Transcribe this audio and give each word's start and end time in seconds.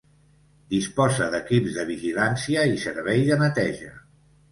Disposa 0.75 1.27
d'equips 1.35 1.75
de 1.75 1.85
vigilància 1.89 2.63
i 2.71 2.79
servei 2.85 3.21
de 3.29 3.39
neteja. 3.43 3.93